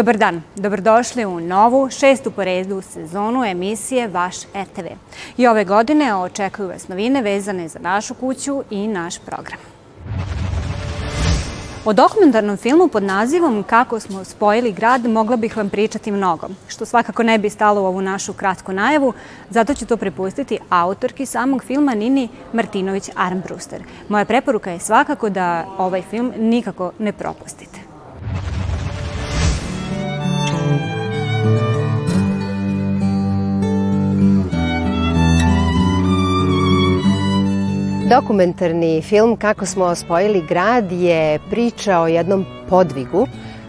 Dobar 0.00 0.16
dan, 0.16 0.42
dobrodošli 0.56 1.24
u 1.24 1.40
novu, 1.40 1.90
šestu 1.90 2.30
po 2.30 2.44
redu 2.44 2.82
sezonu 2.82 3.44
emisije 3.44 4.08
Vaš 4.08 4.36
RTV. 4.42 4.86
I 5.36 5.46
ove 5.46 5.64
godine 5.64 6.14
očekuju 6.14 6.68
vas 6.68 6.88
novine 6.88 7.22
vezane 7.22 7.68
za 7.68 7.78
našu 7.78 8.14
kuću 8.14 8.62
i 8.70 8.88
naš 8.88 9.18
program. 9.18 9.58
O 11.84 11.92
dokumentarnom 11.92 12.56
filmu 12.56 12.88
pod 12.88 13.02
nazivom 13.02 13.62
Kako 13.62 14.00
smo 14.00 14.24
spojili 14.24 14.72
grad 14.72 15.06
mogla 15.06 15.36
bih 15.36 15.56
vam 15.56 15.70
pričati 15.70 16.10
mnogo, 16.10 16.48
što 16.68 16.84
svakako 16.84 17.22
ne 17.22 17.38
bi 17.38 17.50
stalo 17.50 17.82
u 17.82 17.86
ovu 17.86 18.00
našu 18.00 18.32
kratku 18.32 18.72
najavu, 18.72 19.12
zato 19.50 19.74
ću 19.74 19.86
to 19.86 19.96
prepustiti 19.96 20.58
autorki 20.68 21.26
samog 21.26 21.64
filma 21.64 21.94
Nini 21.94 22.28
Martinović 22.52 23.10
Armbruster. 23.16 23.82
Moja 24.08 24.24
preporuka 24.24 24.70
je 24.70 24.78
svakako 24.78 25.28
da 25.28 25.66
ovaj 25.78 26.02
film 26.02 26.32
nikako 26.38 26.92
ne 26.98 27.12
propustite. 27.12 27.89
Dokumentarni 38.10 39.02
film 39.02 39.36
Kako 39.36 39.66
smo 39.66 39.94
spojili 39.94 40.42
grad 40.48 40.92
je 40.92 41.38
priča 41.50 42.00
o 42.00 42.06
jednom 42.06 42.46
podvigu 42.68 43.26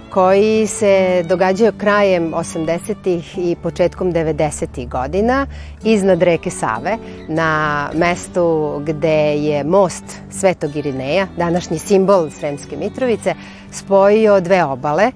koji 0.09 0.67
se 0.67 1.23
događaju 1.30 1.72
krajem 1.78 2.34
80. 2.34 3.22
i 3.38 3.56
početkom 3.56 4.14
90. 4.14 4.89
godina 4.89 5.47
iznad 5.84 6.22
reke 6.22 6.50
Save 6.50 6.97
na 7.28 7.89
mestu 7.94 8.80
gde 8.86 9.36
je 9.36 9.64
most 9.64 10.03
Svetog 10.30 10.75
Irineja, 10.75 11.28
današnji 11.38 11.80
simbol 11.80 12.30
Sremske 12.30 12.78
Mitrovice, 12.78 13.36
spojio 13.72 14.39
dve 14.39 14.64
obale, 14.64 15.12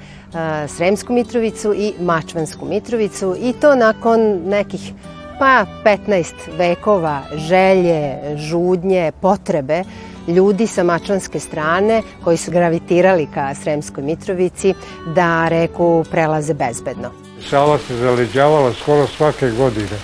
Sremsku 0.68 1.14
Mitrovicu 1.14 1.73
i 1.73 1.94
Mačvansku 2.00 2.66
Mitrovicu 2.66 3.36
i 3.40 3.53
to 3.53 3.76
nakon 3.76 4.20
nekih 4.46 4.94
pa 5.39 5.66
15 5.83 6.33
vekova 6.58 7.22
želje, 7.36 8.17
žudnje, 8.38 9.11
potrebe 9.22 9.83
ljudi 10.28 10.67
sa 10.67 10.83
mačvanske 10.83 11.39
strane 11.39 12.02
koji 12.23 12.38
su 12.38 12.52
gravitirali 12.52 13.28
ka 13.33 13.56
Sremskoj 13.56 14.03
Mitrovici 14.03 14.73
da 15.16 15.47
reku 15.47 16.06
prelaze 16.11 16.53
bezbedno. 16.53 17.11
Sava 17.50 17.78
se 17.78 17.97
zaleđavala 17.97 18.73
skoro 18.73 19.08
svake 19.08 19.50
godine. 19.52 19.97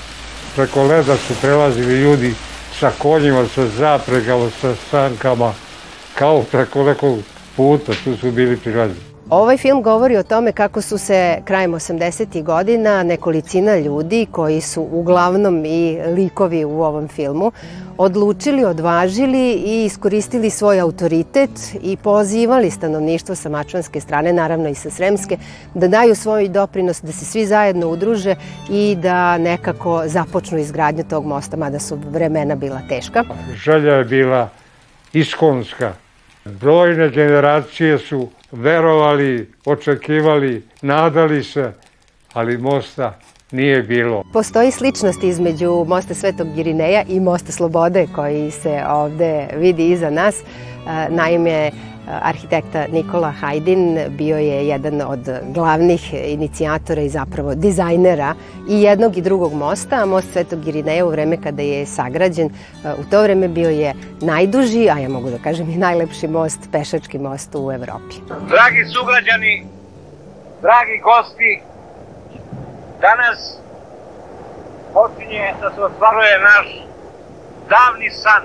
Preko 0.55 0.83
leda 0.83 1.17
su 1.17 1.33
prelazili 1.41 2.01
ljudi 2.01 2.33
sa 2.79 2.91
konjima, 2.97 3.45
sa 3.55 3.67
zapregama, 3.67 4.49
sa 4.61 4.75
sankama, 4.91 5.53
kao 6.15 6.43
preko 6.51 6.83
nekog 6.83 7.19
puta, 7.55 7.91
tu 8.03 8.17
su 8.17 8.31
bili 8.31 8.57
prilazni. 8.57 9.10
Ovaj 9.31 9.57
film 9.57 9.83
govori 9.83 10.17
o 10.17 10.23
tome 10.23 10.51
kako 10.51 10.81
su 10.81 10.97
se 10.97 11.41
krajem 11.45 11.71
80. 11.71 12.43
godina 12.43 13.03
nekolicina 13.03 13.77
ljudi 13.77 14.27
koji 14.31 14.61
su 14.61 14.87
uglavnom 14.91 15.65
i 15.65 15.99
likovi 16.15 16.65
u 16.65 16.81
ovom 16.83 17.07
filmu 17.07 17.51
odlučili, 17.97 18.65
odvažili 18.65 19.51
i 19.51 19.85
iskoristili 19.85 20.49
svoj 20.49 20.79
autoritet 20.79 21.49
i 21.81 21.97
pozivali 21.97 22.71
stanovništvo 22.71 23.35
sa 23.35 23.49
mačvanske 23.49 23.99
strane, 24.01 24.33
naravno 24.33 24.69
i 24.69 24.75
sa 24.75 24.89
sremske, 24.89 25.37
da 25.73 25.87
daju 25.87 26.15
svoj 26.15 26.47
doprinos, 26.47 27.01
da 27.01 27.11
se 27.11 27.25
svi 27.25 27.45
zajedno 27.45 27.87
udruže 27.87 28.35
i 28.69 28.97
da 29.01 29.37
nekako 29.37 30.03
započnu 30.05 30.57
izgradnju 30.57 31.03
tog 31.09 31.25
mosta, 31.25 31.57
mada 31.57 31.79
su 31.79 31.99
vremena 32.09 32.55
bila 32.55 32.81
teška. 32.89 33.23
Želja 33.63 33.93
je 33.93 34.05
bila 34.05 34.49
iskonska. 35.13 35.93
Brojne 36.45 37.09
generacije 37.09 37.97
su 37.97 38.29
verovali, 38.51 39.51
očekivali, 39.65 40.63
nadali 40.81 41.43
se, 41.43 41.71
ali 42.33 42.57
mosta 42.57 43.19
nije 43.51 43.83
bilo. 43.83 44.23
Postoji 44.33 44.71
sličnost 44.71 45.23
između 45.23 45.85
mosta 45.87 46.13
Svetog 46.13 46.47
Girineja 46.55 47.03
i 47.07 47.19
mosta 47.19 47.51
Slobode 47.51 48.07
koji 48.15 48.51
se 48.51 48.83
ovde 48.89 49.47
vidi 49.57 49.89
iza 49.89 50.09
nas. 50.09 50.35
Naime, 51.09 51.71
arhitekta 52.21 52.85
Nikola 52.91 53.31
Hajdin 53.31 53.99
bio 54.09 54.37
je 54.37 54.67
jedan 54.67 55.01
od 55.01 55.29
glavnih 55.43 56.13
inicijatora 56.13 57.01
i 57.01 57.09
zapravo 57.09 57.55
dizajnera 57.55 58.33
i 58.69 58.81
jednog 58.81 59.17
i 59.17 59.21
drugog 59.21 59.53
mosta, 59.53 59.95
a 59.95 60.05
most 60.05 60.33
Svetog 60.33 60.67
Irineja 60.67 61.05
u 61.05 61.09
vreme 61.09 61.37
kada 61.43 61.61
je 61.61 61.85
sagrađen, 61.85 62.49
u 62.97 63.03
to 63.11 63.21
vreme 63.21 63.47
bio 63.47 63.69
je 63.69 63.93
najduži, 64.21 64.89
a 64.89 64.97
ja 64.97 65.09
mogu 65.09 65.29
da 65.29 65.37
kažem 65.37 65.69
i 65.69 65.77
najlepši 65.77 66.27
most, 66.27 66.59
pešački 66.71 67.19
most 67.19 67.55
u 67.55 67.71
Evropi. 67.71 68.15
Dragi 68.27 68.85
sugrađani, 68.93 69.65
dragi 70.61 70.97
gosti, 71.03 71.61
danas 73.01 73.57
počinje 74.93 75.53
da 75.61 75.71
se 75.75 75.81
ostvaruje 75.81 76.39
naš 76.39 76.67
davni 77.69 78.09
san, 78.09 78.43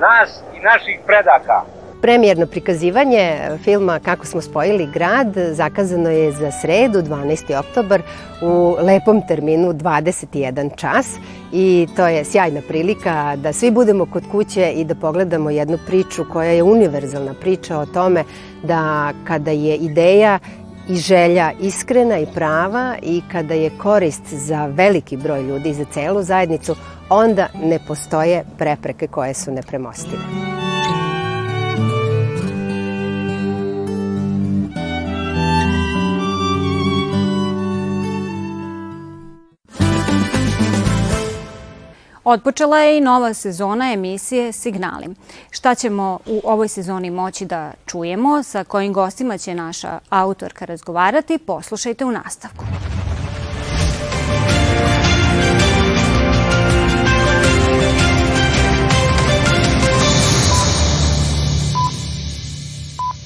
nas 0.00 0.42
i 0.56 0.60
naših 0.60 1.00
predaka. 1.06 1.73
Premijerno 2.04 2.46
prikazivanje 2.46 3.38
filma 3.62 3.98
Kako 3.98 4.26
smo 4.26 4.40
spojili 4.40 4.88
grad 4.94 5.34
zakazano 5.52 6.10
je 6.10 6.32
za 6.32 6.50
sredu 6.50 7.02
12. 7.02 7.58
oktobar 7.58 8.02
u 8.42 8.76
lepom 8.80 9.22
terminu 9.28 9.72
21 9.72 10.76
čas 10.76 11.16
i 11.52 11.86
to 11.96 12.06
je 12.06 12.24
sjajna 12.24 12.60
prilika 12.68 13.36
da 13.36 13.52
svi 13.52 13.70
budemo 13.70 14.06
kod 14.06 14.22
kuće 14.30 14.72
i 14.76 14.84
da 14.84 14.94
pogledamo 14.94 15.50
jednu 15.50 15.78
priču 15.86 16.24
koja 16.32 16.50
je 16.50 16.62
univerzalna 16.62 17.34
priča 17.34 17.78
o 17.78 17.86
tome 17.86 18.24
da 18.62 19.12
kada 19.26 19.50
je 19.50 19.76
ideja 19.76 20.38
i 20.88 20.96
želja 20.96 21.52
iskrena 21.60 22.18
i 22.18 22.26
prava 22.34 22.96
i 23.02 23.22
kada 23.32 23.54
je 23.54 23.70
korist 23.78 24.24
za 24.28 24.66
veliki 24.66 25.16
broj 25.16 25.42
ljudi 25.42 25.68
i 25.68 25.74
za 25.74 25.84
celu 25.84 26.22
zajednicu, 26.22 26.76
onda 27.08 27.48
ne 27.62 27.78
postoje 27.88 28.44
prepreke 28.58 29.06
koje 29.06 29.34
su 29.34 29.52
nepremostive. 29.52 30.53
Otpočela 42.24 42.78
je 42.78 42.98
i 42.98 43.00
nova 43.00 43.34
sezona 43.34 43.92
emisije 43.92 44.52
Signali. 44.52 45.06
Šta 45.50 45.74
ćemo 45.74 46.18
u 46.26 46.40
ovoj 46.44 46.68
sezoni 46.68 47.10
moći 47.10 47.44
da 47.44 47.72
čujemo, 47.86 48.42
sa 48.42 48.64
kojim 48.64 48.92
gostima 48.92 49.38
će 49.38 49.54
naša 49.54 49.98
autorka 50.10 50.64
razgovarati, 50.64 51.38
poslušajte 51.38 52.04
u 52.04 52.10
nastavku. 52.10 52.64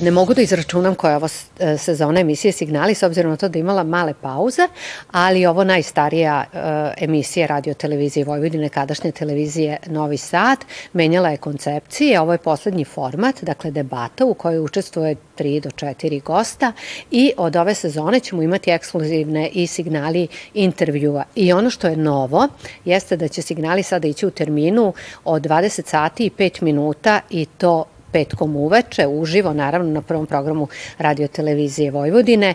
Ne 0.00 0.10
mogu 0.10 0.34
da 0.34 0.42
izračunam 0.42 0.94
koja 0.94 1.10
je 1.10 1.16
ovo 1.16 1.28
e, 1.58 1.78
sezona 1.78 2.20
emisije 2.20 2.52
Signali, 2.52 2.94
s 2.94 3.02
obzirom 3.02 3.30
na 3.30 3.36
to 3.36 3.48
da 3.48 3.58
imala 3.58 3.82
male 3.82 4.14
pauze, 4.22 4.62
ali 5.10 5.46
ovo 5.46 5.64
najstarija 5.64 6.44
uh, 6.52 6.58
emisija 6.96 7.46
radio 7.46 7.74
televizije 7.74 8.24
Vojvodine, 8.24 8.68
kadašnje 8.68 9.12
televizije 9.12 9.76
Novi 9.86 10.16
Sad, 10.16 10.58
menjala 10.92 11.30
je 11.30 11.36
koncepcije. 11.36 12.20
Ovo 12.20 12.32
je 12.32 12.38
poslednji 12.38 12.84
format, 12.84 13.42
dakle 13.42 13.70
debata 13.70 14.24
u 14.24 14.34
kojoj 14.34 14.60
učestvuje 14.60 15.16
3 15.38 15.60
do 15.60 15.70
4 15.70 16.22
gosta 16.22 16.72
i 17.10 17.32
od 17.36 17.56
ove 17.56 17.74
sezone 17.74 18.20
ćemo 18.20 18.42
imati 18.42 18.70
ekskluzivne 18.70 19.48
i 19.48 19.66
signali 19.66 20.28
intervjua. 20.54 21.24
I 21.34 21.52
ono 21.52 21.70
što 21.70 21.88
je 21.88 21.96
novo 21.96 22.48
jeste 22.84 23.16
da 23.16 23.28
će 23.28 23.42
signali 23.42 23.82
sada 23.82 24.08
ići 24.08 24.26
u 24.26 24.30
terminu 24.30 24.92
od 25.24 25.42
20 25.42 25.86
sati 25.86 26.26
i 26.26 26.30
5 26.30 26.62
minuta 26.62 27.20
i 27.30 27.46
to 27.46 27.84
petkom 28.12 28.56
uveče, 28.56 29.06
uživo 29.06 29.52
naravno 29.52 29.92
na 29.92 30.02
prvom 30.02 30.26
programu 30.26 30.68
radio 30.98 31.28
televizije 31.28 31.90
Vojvodine, 31.90 32.54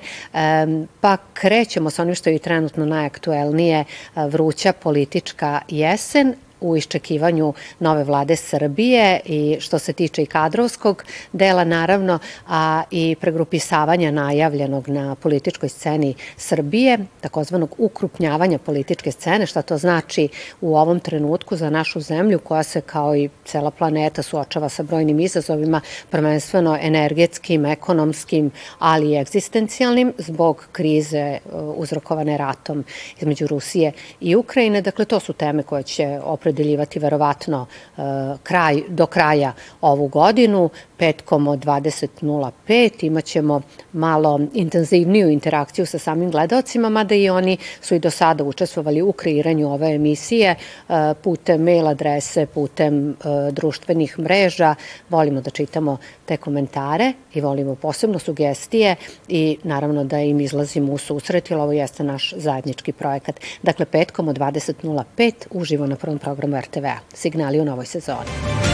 pa 1.02 1.18
krećemo 1.34 1.90
sa 1.90 2.02
onim 2.02 2.16
što 2.16 2.30
je 2.30 2.40
trenutno 2.40 2.86
najaktuelnije 2.86 3.86
vruća 4.16 4.74
politička 4.74 5.62
jesen, 5.70 6.36
u 6.64 6.78
iščekivanju 6.78 7.54
nove 7.80 8.04
vlade 8.04 8.36
Srbije 8.36 9.20
i 9.26 9.58
što 9.60 9.80
se 9.80 9.94
tiče 9.94 10.24
i 10.24 10.26
kadrovskog 10.26 11.04
dela 11.34 11.64
naravno, 11.64 12.20
a 12.48 12.84
i 12.92 13.16
pregrupisavanja 13.22 14.12
najavljenog 14.12 14.90
na 14.90 15.16
političkoj 15.16 15.70
sceni 15.70 16.14
Srbije, 16.38 17.00
takozvanog 17.22 17.76
ukrupnjavanja 17.78 18.58
političke 18.60 19.12
scene, 19.12 19.46
šta 19.46 19.62
to 19.62 19.78
znači 19.78 20.28
u 20.62 20.78
ovom 20.78 21.00
trenutku 21.00 21.56
za 21.56 21.70
našu 21.70 22.00
zemlju 22.00 22.40
koja 22.40 22.64
se 22.64 22.82
kao 22.82 23.16
i 23.16 23.30
cela 23.46 23.72
planeta 23.72 24.24
suočava 24.24 24.70
sa 24.70 24.84
brojnim 24.84 25.20
izazovima, 25.20 25.82
prvenstveno 26.10 26.78
energetskim, 26.82 27.66
ekonomskim, 27.66 28.52
ali 28.80 29.12
i 29.12 29.18
egzistencijalnim 29.18 30.14
zbog 30.18 30.68
krize 30.72 31.38
uh, 31.46 31.52
uzrokovane 31.76 32.38
ratom 32.38 32.84
između 33.20 33.48
Rusije 33.48 33.92
i 34.22 34.36
Ukrajine. 34.36 34.82
Dakle, 34.82 35.06
to 35.06 35.20
su 35.20 35.34
teme 35.34 35.64
koje 35.64 35.84
će 35.84 36.20
opred 36.24 36.53
opredeljivati 36.54 37.00
verovatno 37.00 37.66
e, 37.66 38.02
kraj, 38.44 38.82
do 38.88 39.06
kraja 39.06 39.54
ovu 39.82 40.08
godinu. 40.08 40.70
Petkom 40.98 41.48
od 41.48 41.60
20.05 41.60 43.06
imaćemo 43.06 43.62
malo 43.94 44.40
intenzivniju 44.54 45.30
interakciju 45.30 45.86
sa 45.86 46.00
samim 46.00 46.32
gledalcima, 46.32 46.90
mada 46.90 47.16
i 47.16 47.30
oni 47.30 47.58
su 47.82 47.96
i 47.96 48.00
do 48.00 48.10
sada 48.10 48.44
učestvovali 48.44 49.02
u 49.02 49.12
kreiranju 49.12 49.74
ove 49.74 49.96
emisije 49.96 50.56
e, 50.56 51.14
putem 51.24 51.62
mail 51.62 51.88
adrese, 51.88 52.46
putem 52.46 53.16
društvenih 53.52 54.20
mreža. 54.20 54.76
Volimo 55.10 55.42
da 55.42 55.50
čitamo 55.50 55.98
te 56.26 56.38
komentare 56.38 57.14
i 57.34 57.42
volimo 57.42 57.76
posebno 57.76 58.20
sugestije 58.20 58.96
i 59.28 59.58
naravno 59.64 60.04
da 60.04 60.20
im 60.20 60.40
izlazimo 60.40 60.94
u 60.94 60.98
susret, 60.98 61.52
jer 61.52 61.60
ovo 61.60 61.72
jeste 61.72 62.04
naš 62.04 62.34
zajednički 62.38 62.92
projekat. 62.92 63.40
Dakle, 63.64 63.86
petkom 63.86 64.28
od 64.28 64.38
20.05 64.38 65.34
uživo 65.52 65.88
na 65.88 65.96
prvom 65.96 66.20
programu 66.20 66.43
RTV-a. 66.52 67.00
Signali 67.14 67.60
u 67.60 67.66
novoj 67.66 67.86
sezoni. 67.86 68.73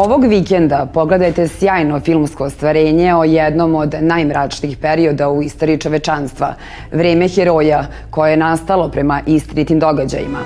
Ovog 0.00 0.24
vikenda 0.24 0.86
pogledajte 0.94 1.48
sjajno 1.48 2.00
filmsko 2.00 2.44
ostvarenje 2.44 3.14
o 3.14 3.24
jednom 3.24 3.74
od 3.74 3.94
najmračnijih 4.00 4.78
perioda 4.78 5.28
u 5.28 5.42
istoriji 5.42 5.78
čovečanstva, 5.78 6.54
vreme 6.92 7.28
heroja 7.28 7.86
koje 8.10 8.30
je 8.30 8.36
nastalo 8.36 8.88
prema 8.88 9.20
istinitim 9.26 9.78
događajima. 9.78 10.38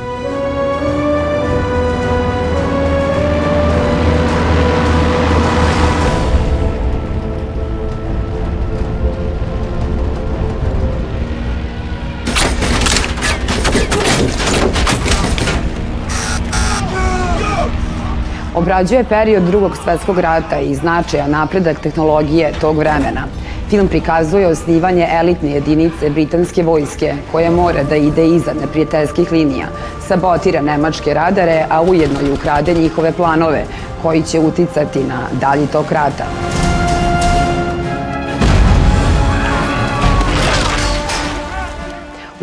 Obrađuje 18.55 19.05
period 19.05 19.43
drugog 19.43 19.77
svetskog 19.77 20.19
rata 20.19 20.61
i 20.61 20.75
značaja 20.75 21.27
napredak 21.29 21.81
tehnologije 21.81 22.53
tog 22.61 22.79
vremena. 22.79 23.27
Film 23.71 23.89
prikazuje 23.89 24.47
osnivanje 24.47 25.09
elitne 25.12 25.51
jedinice 25.51 26.11
britanske 26.11 26.62
vojske 26.62 27.15
koja 27.33 27.51
mora 27.51 27.83
da 27.83 27.97
ide 27.97 28.27
iza 28.27 28.53
neprijateljskih 28.61 29.33
linija, 29.33 29.67
sabotira 30.09 30.62
nemačke 30.62 31.15
radare, 31.15 31.67
a 31.71 31.83
ujedno 31.83 32.21
i 32.21 32.33
ukrade 32.33 32.75
njihove 32.75 33.12
planove 33.12 33.65
koji 34.03 34.23
će 34.23 34.41
uticati 34.41 34.99
na 34.99 35.19
dalji 35.41 35.67
tok 35.67 35.93
rata. 35.93 36.25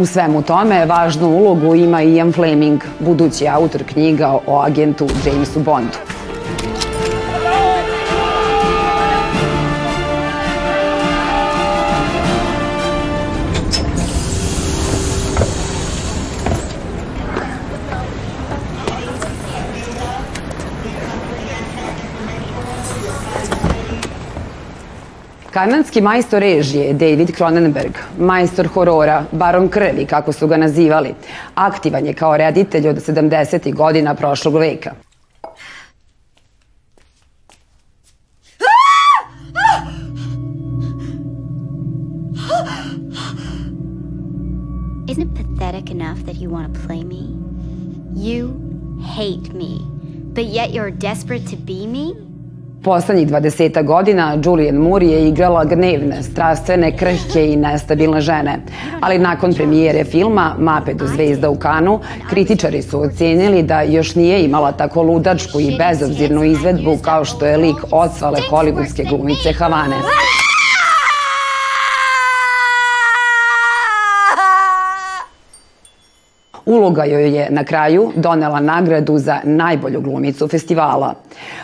U 0.01 0.05
svemu 0.05 0.41
tome 0.41 0.85
važnu 0.85 1.27
ulogu 1.27 1.75
ima 1.75 2.01
Ian 2.01 2.31
Fleming, 2.33 2.83
budući 2.99 3.47
autor 3.47 3.83
knjiga 3.83 4.37
o 4.47 4.61
agentu 4.61 5.07
Jamesu 5.25 5.59
Bondu. 5.59 5.97
Kanadski 25.51 26.01
majstor 26.01 26.39
režije 26.39 26.93
David 26.93 27.35
Cronenberg, 27.35 27.97
majstor 28.19 28.67
horora, 28.67 29.25
baron 29.31 29.67
krvi, 29.69 30.05
kako 30.05 30.33
su 30.33 30.47
ga 30.47 30.57
nazivali, 30.57 31.13
aktivan 31.55 32.05
je 32.05 32.13
kao 32.13 32.37
reditelj 32.37 32.87
od 32.87 32.95
70. 32.95 33.73
godina 33.75 34.15
prošlog 34.15 34.55
veka. 34.57 34.91
Isn't 45.07 45.23
it 45.23 45.35
pathetic 45.35 45.91
enough 45.91 46.19
that 46.25 46.35
you 46.35 46.49
want 46.49 46.73
to 46.73 46.87
play 46.87 47.03
me? 47.03 47.23
You 48.15 48.53
hate 49.17 49.53
me, 49.53 49.81
but 50.33 50.45
yet 50.45 50.71
you're 50.71 50.91
desperate 50.91 51.45
to 51.49 51.57
be 51.57 51.87
me? 51.87 52.30
Poslednjih 52.83 53.27
20 53.27 53.85
godina 53.85 54.37
Julian 54.45 54.75
Moore 54.75 55.05
je 55.05 55.27
igrala 55.27 55.63
gnevne, 55.65 56.23
strastvene, 56.23 56.97
krhke 56.97 57.47
i 57.47 57.55
nestabilne 57.55 58.21
žene. 58.21 58.59
Ali 59.01 59.19
nakon 59.19 59.53
premijere 59.53 60.03
filma 60.03 60.55
Mape 60.59 60.93
do 60.93 61.07
zvezda 61.07 61.49
u 61.49 61.55
Kanu, 61.55 61.99
kritičari 62.29 62.81
su 62.81 63.01
ocenili 63.01 63.63
da 63.63 63.81
još 63.81 64.15
nije 64.15 64.43
imala 64.43 64.71
tako 64.71 65.01
ludačku 65.01 65.59
i 65.59 65.77
bezobzirnu 65.77 66.43
izvedbu 66.43 66.97
kao 67.01 67.25
što 67.25 67.45
je 67.45 67.57
lik 67.57 67.77
odsvale 67.91 68.39
hollywoodske 68.51 69.09
glumice 69.09 69.53
Havane. 69.53 69.95
Uloga 76.71 77.03
joj 77.03 77.35
je 77.35 77.47
na 77.49 77.63
kraju 77.63 78.11
donela 78.15 78.59
nagradu 78.59 79.17
za 79.17 79.39
najbolju 79.43 80.01
glumicu 80.01 80.47
festivala. 80.47 81.13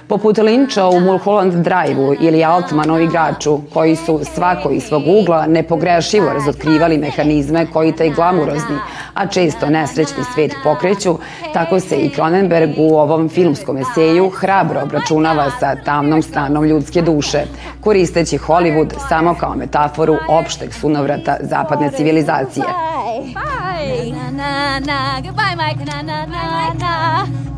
Poput 0.07 0.37
Linča 0.37 0.87
u 0.87 0.99
Mulholland 0.99 1.53
Drive-u 1.53 2.15
ili 2.19 2.43
Altmanu 2.43 2.99
igraču, 2.99 3.59
koji 3.73 3.95
su 3.95 4.19
svako 4.23 4.69
iz 4.69 4.83
svog 4.83 5.03
ugla 5.21 5.45
nepogrešivo 5.47 6.33
razotkrivali 6.33 6.97
mehanizme 6.97 7.65
koji 7.73 7.91
taj 7.91 8.09
glamurozni, 8.09 8.77
a 9.13 9.27
često 9.27 9.69
nesrećni 9.69 10.23
svet 10.33 10.51
pokreću, 10.63 11.17
tako 11.53 11.79
se 11.79 11.95
i 11.95 12.09
Cronenberg 12.09 12.69
u 12.77 12.97
ovom 12.97 13.29
filmskom 13.29 13.77
eseju 13.77 14.29
hrabro 14.29 14.81
obračunava 14.83 15.51
sa 15.59 15.75
tamnom 15.85 16.21
stranom 16.21 16.65
ljudske 16.65 17.01
duše, 17.01 17.39
koristeći 17.81 18.37
Hollywood 18.37 18.93
samo 19.09 19.35
kao 19.39 19.55
metaforu 19.55 20.15
opšteg 20.29 20.73
sunovrata 20.73 21.37
zapadne 21.41 21.91
civilizacije. 21.91 22.65
Bye. 22.65 23.56
Na, 24.47 24.79
na. 24.79 25.21
Goodbye, 25.21 25.55
Mike. 25.59 25.83
Na, 25.85 26.01
na, 26.01 26.25
na, 26.25 26.73
na. 26.83 26.91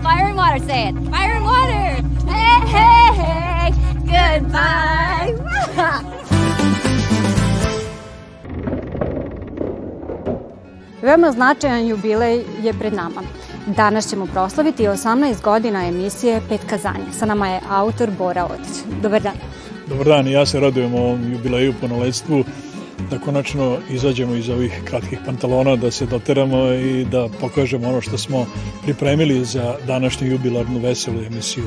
Fire 0.03 0.25
and 0.29 0.37
water, 0.41 0.59
say 0.65 0.89
it. 0.89 0.95
Fire 1.13 1.35
and 1.37 1.45
water. 1.45 1.87
Hey, 2.31 2.59
hey, 2.73 3.07
hey. 3.21 3.67
Goodbye. 4.13 5.29
Veoma 11.05 11.31
značajan 11.31 11.87
jubilej 11.87 12.43
je 12.63 12.73
pred 12.73 12.93
nama. 12.93 13.21
Danas 13.67 14.09
ćemo 14.09 14.25
proslaviti 14.25 14.87
18 14.87 15.41
godina 15.41 15.87
emisije 15.87 16.41
Pet 16.49 16.61
kazanja. 16.69 17.11
Sa 17.19 17.25
nama 17.25 17.47
je 17.47 17.59
autor 17.69 18.09
Bora 18.17 18.45
Otić. 18.45 18.83
Dobar 19.01 19.21
dan. 19.21 19.35
Dobar 19.87 20.05
dan 20.05 20.27
i 20.27 20.31
ja 20.31 20.45
se 20.45 20.59
radujem 20.59 20.95
ovom 20.95 21.31
jubileju 21.31 21.73
po 21.81 21.87
naledstvu 21.87 22.43
da 23.09 23.19
konačno 23.19 23.77
izađemo 23.89 24.35
iz 24.35 24.49
ovih 24.49 24.81
kratkih 24.85 25.19
pantalona, 25.25 25.75
da 25.75 25.91
se 25.91 26.05
doteramo 26.05 26.73
i 26.73 27.05
da 27.05 27.27
pokažemo 27.41 27.89
ono 27.89 28.01
što 28.01 28.17
smo 28.17 28.45
pripremili 28.83 29.45
za 29.45 29.75
današnju 29.87 30.27
jubilarnu 30.27 30.79
veselu 30.79 31.23
emisiju. 31.23 31.65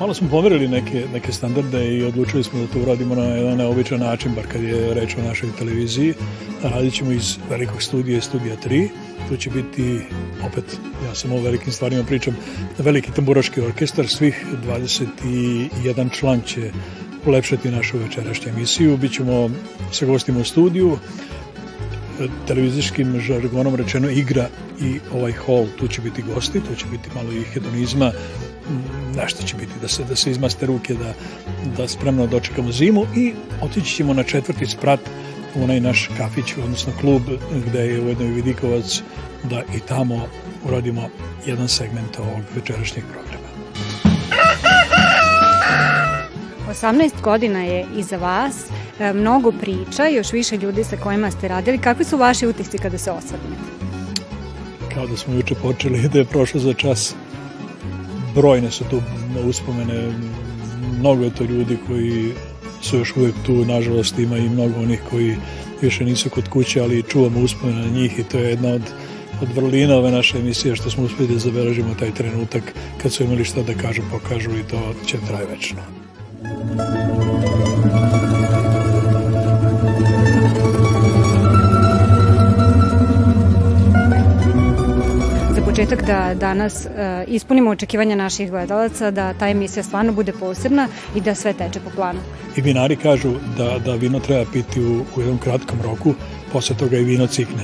Malo 0.00 0.14
smo 0.14 0.28
pomerili 0.28 0.68
neke, 0.68 1.04
neke 1.12 1.32
standarde 1.32 1.96
i 1.96 2.04
odlučili 2.04 2.44
smo 2.44 2.60
da 2.60 2.66
to 2.66 2.80
uradimo 2.80 3.14
na 3.14 3.24
jedan 3.24 3.56
neobičan 3.56 4.00
način, 4.00 4.34
bar 4.34 4.46
kad 4.52 4.62
je 4.62 4.94
reč 4.94 5.16
o 5.16 5.22
našoj 5.22 5.48
televiziji. 5.58 6.14
Radit 6.62 6.94
ćemo 6.94 7.12
iz 7.12 7.36
velikog 7.50 7.82
studija, 7.82 8.20
studija 8.20 8.56
3. 8.66 8.88
To 9.28 9.36
će 9.36 9.50
biti, 9.50 10.00
opet, 10.46 10.64
ja 11.08 11.14
sam 11.14 11.32
o 11.32 11.40
velikim 11.40 11.72
stvarima 11.72 12.04
pričam, 12.04 12.36
veliki 12.78 13.12
tamburaški 13.12 13.60
orkestar, 13.60 14.08
svih 14.08 14.46
21 14.66 16.18
član 16.18 16.40
će 16.46 16.70
ulepšati 17.26 17.70
našu 17.70 17.98
večerašnju 17.98 18.48
emisiju. 18.48 18.96
Bićemo 18.96 19.50
sa 19.92 20.06
gostima 20.06 20.40
u 20.40 20.44
studiju, 20.44 20.98
televizijskim 22.46 23.20
žargonom 23.20 23.74
rečeno 23.74 24.10
igra 24.10 24.48
i 24.80 24.98
ovaj 25.12 25.32
hol, 25.32 25.66
tu 25.78 25.88
će 25.88 26.00
biti 26.00 26.22
gosti, 26.22 26.60
tu 26.60 26.74
će 26.74 26.86
biti 26.90 27.08
malo 27.14 27.32
i 27.32 27.44
hedonizma, 27.44 28.12
nešto 29.16 29.42
će 29.42 29.56
biti 29.56 29.72
da 29.80 29.88
se, 29.88 30.04
da 30.04 30.16
se 30.16 30.30
izmaste 30.30 30.66
ruke, 30.66 30.94
da, 30.94 31.14
da 31.76 31.88
spremno 31.88 32.26
dočekamo 32.26 32.72
zimu 32.72 33.06
i 33.16 33.32
otići 33.60 33.94
ćemo 33.94 34.14
na 34.14 34.22
četvrti 34.22 34.66
sprat 34.66 35.00
u 35.54 35.62
onaj 35.62 35.80
naš 35.80 36.10
kafić, 36.16 36.56
odnosno 36.64 36.92
klub 37.00 37.22
gde 37.66 37.78
je 37.78 38.00
ujedno 38.00 38.26
i 38.26 38.32
Vidikovac, 38.32 39.02
da 39.50 39.62
i 39.76 39.80
tamo 39.88 40.28
uradimo 40.64 41.08
jedan 41.46 41.68
segment 41.68 42.18
ovog 42.18 42.42
večerašnjeg 42.54 43.04
programa. 43.12 43.37
18 46.68 47.20
godina 47.22 47.64
je 47.64 47.86
iza 47.96 48.16
vas, 48.16 48.56
e, 49.00 49.12
mnogo 49.12 49.52
priča, 49.52 50.06
još 50.06 50.32
više 50.32 50.56
ljudi 50.56 50.84
sa 50.84 50.96
kojima 50.96 51.30
ste 51.30 51.48
radili. 51.48 51.78
Kakvi 51.78 52.04
su 52.04 52.16
vaši 52.16 52.46
utisci 52.46 52.78
kada 52.78 52.98
se 52.98 53.10
osvrnete? 53.10 53.68
Kao 54.94 55.06
da 55.06 55.16
smo 55.16 55.34
juče 55.34 55.54
počeli 55.54 56.08
da 56.08 56.18
je 56.18 56.24
prošlo 56.24 56.60
za 56.60 56.74
čas. 56.74 57.14
Brojne 58.34 58.70
su 58.70 58.84
tu 58.90 59.02
uspomene, 59.48 60.12
mnogo 60.98 61.24
je 61.24 61.34
to 61.34 61.44
ljudi 61.44 61.78
koji 61.86 62.32
su 62.82 62.98
još 62.98 63.16
uvek 63.16 63.34
tu, 63.46 63.52
nažalost 63.52 64.18
ima 64.18 64.38
i 64.38 64.48
mnogo 64.48 64.80
onih 64.80 65.00
koji 65.10 65.36
više 65.82 66.04
nisu 66.04 66.30
kod 66.30 66.48
kuće, 66.48 66.80
ali 66.80 67.02
čuvamo 67.02 67.40
uspomene 67.40 67.80
na 67.80 67.88
njih 67.88 68.18
i 68.18 68.24
to 68.24 68.38
je 68.38 68.50
jedna 68.50 68.68
od 68.68 68.82
od 69.42 69.48
vrlina 69.54 69.96
ove 69.96 70.10
naše 70.10 70.38
emisije 70.38 70.76
što 70.76 70.90
smo 70.90 71.04
uspeli 71.04 71.28
da 71.28 71.38
zabeležimo 71.38 71.94
taj 71.94 72.14
trenutak 72.14 72.62
kad 73.02 73.12
su 73.12 73.22
imali 73.22 73.44
šta 73.44 73.62
da 73.62 73.74
kažu, 73.74 74.02
pokažu 74.10 74.50
i 74.50 74.62
to 74.70 74.94
će 75.06 75.18
traje 75.28 75.46
večno. 75.46 76.07
Početak 85.78 86.06
da 86.06 86.34
danas 86.34 86.86
uh, 86.86 86.90
ispunimo 87.26 87.70
očekivanja 87.70 88.16
naših 88.16 88.50
gledalaca, 88.50 89.10
da 89.10 89.34
ta 89.34 89.48
emisija 89.48 89.82
stvarno 89.82 90.12
bude 90.12 90.32
posebna 90.32 90.88
i 91.14 91.20
da 91.20 91.34
sve 91.34 91.52
teče 91.52 91.80
po 91.80 91.90
planu. 91.90 92.18
I 92.56 92.60
vinari 92.60 92.96
kažu 92.96 93.32
da, 93.58 93.78
da 93.78 93.94
vino 93.94 94.20
treba 94.20 94.44
piti 94.52 94.80
u, 94.80 95.04
u 95.16 95.20
jednom 95.20 95.38
kratkom 95.38 95.82
roku, 95.82 96.14
posle 96.52 96.76
toga 96.76 96.98
i 96.98 97.04
vino 97.04 97.26
cikne. 97.26 97.62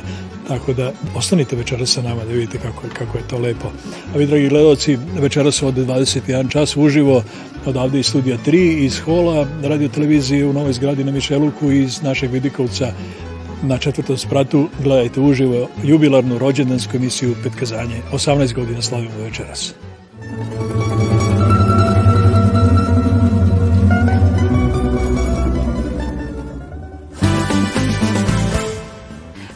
Tako 0.49 0.73
da 0.73 0.93
ostanite 1.17 1.57
večeras 1.57 1.91
sa 1.91 2.03
nama 2.03 2.25
da 2.25 2.33
vidite 2.33 2.59
kako, 2.59 2.83
kako 2.99 3.19
je 3.19 3.29
to 3.29 3.39
lepo. 3.39 3.69
A 4.15 4.19
vi, 4.19 4.27
dragi 4.27 4.49
gledalci, 4.49 4.99
večeras 5.21 5.63
od 5.63 5.75
21 5.75 6.51
čas 6.51 6.77
uživo 6.77 7.23
odavde 7.67 7.99
iz 8.01 8.07
studija 8.07 8.39
3, 8.47 8.85
iz 8.85 8.99
hola 8.99 9.47
radio 9.63 9.89
televizije 9.89 10.47
u 10.47 10.53
novoj 10.53 10.73
zgradi 10.73 11.05
na 11.05 11.13
Mišeluku 11.13 11.71
iz 11.71 12.03
našeg 12.03 12.31
Vidikovca 12.31 12.93
na 13.67 13.79
četvrtom 13.79 14.19
spratu 14.19 14.69
gledajte 14.83 15.21
uživo 15.21 15.69
jubilarnu 15.85 16.39
rođendansku 16.39 16.97
emisiju 16.97 17.35
Petkazanje. 17.43 18.01
18 18.13 18.55
godina 18.55 18.83
slavimo 18.83 19.19
večeras. 19.25 19.75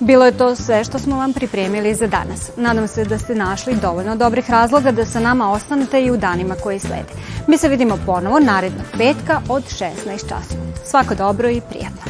Bilo 0.00 0.24
je 0.24 0.38
to 0.38 0.54
sve 0.56 0.84
što 0.84 0.98
smo 0.98 1.16
vam 1.16 1.32
pripremili 1.32 1.94
za 1.94 2.06
danas. 2.06 2.50
Nadam 2.56 2.88
se 2.88 3.04
da 3.04 3.18
ste 3.18 3.34
našli 3.34 3.76
dovoljno 3.82 4.16
dobrih 4.16 4.50
razloga 4.50 4.92
da 4.92 5.04
sa 5.04 5.20
nama 5.20 5.52
ostanete 5.52 6.02
i 6.02 6.10
u 6.10 6.16
danima 6.16 6.54
koji 6.54 6.78
slede. 6.78 7.12
Mi 7.46 7.58
se 7.58 7.68
vidimo 7.68 7.98
ponovo 8.06 8.38
narednog 8.40 8.86
petka 8.98 9.40
od 9.48 9.62
16 9.64 10.20
časova. 10.20 10.62
Svako 10.84 11.14
dobro 11.14 11.50
i 11.50 11.60
prijatno. 11.70 12.07